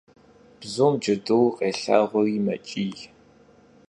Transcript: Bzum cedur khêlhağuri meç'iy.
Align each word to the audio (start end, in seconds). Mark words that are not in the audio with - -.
Bzum 0.59 0.93
cedur 1.03 1.47
khêlhağuri 1.57 2.37
meç'iy. 2.45 2.97